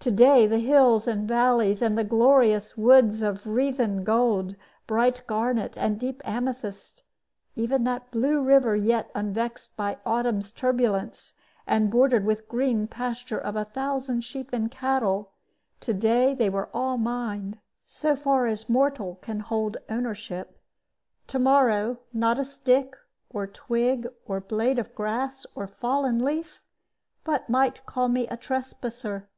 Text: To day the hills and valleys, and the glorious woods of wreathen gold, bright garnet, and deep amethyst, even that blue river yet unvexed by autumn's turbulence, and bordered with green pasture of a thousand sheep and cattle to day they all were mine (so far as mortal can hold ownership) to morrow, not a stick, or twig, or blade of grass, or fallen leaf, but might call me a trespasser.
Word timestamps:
To 0.00 0.10
day 0.12 0.46
the 0.46 0.58
hills 0.60 1.08
and 1.08 1.26
valleys, 1.26 1.82
and 1.82 1.98
the 1.98 2.04
glorious 2.04 2.76
woods 2.76 3.22
of 3.22 3.44
wreathen 3.44 4.04
gold, 4.04 4.54
bright 4.86 5.24
garnet, 5.26 5.76
and 5.76 5.98
deep 5.98 6.22
amethyst, 6.24 7.02
even 7.56 7.82
that 7.82 8.12
blue 8.12 8.40
river 8.40 8.76
yet 8.76 9.10
unvexed 9.16 9.74
by 9.76 9.98
autumn's 10.06 10.52
turbulence, 10.52 11.34
and 11.66 11.90
bordered 11.90 12.24
with 12.24 12.46
green 12.46 12.86
pasture 12.86 13.40
of 13.40 13.56
a 13.56 13.64
thousand 13.64 14.20
sheep 14.20 14.50
and 14.52 14.70
cattle 14.70 15.32
to 15.80 15.92
day 15.92 16.34
they 16.36 16.48
all 16.48 16.96
were 16.96 16.98
mine 16.98 17.58
(so 17.84 18.14
far 18.14 18.46
as 18.46 18.68
mortal 18.68 19.16
can 19.22 19.40
hold 19.40 19.76
ownership) 19.88 20.60
to 21.26 21.40
morrow, 21.40 21.98
not 22.12 22.38
a 22.38 22.44
stick, 22.44 22.94
or 23.30 23.48
twig, 23.48 24.06
or 24.24 24.40
blade 24.40 24.78
of 24.78 24.94
grass, 24.94 25.44
or 25.56 25.66
fallen 25.66 26.24
leaf, 26.24 26.60
but 27.24 27.50
might 27.50 27.84
call 27.86 28.08
me 28.08 28.28
a 28.28 28.36
trespasser. 28.36 29.28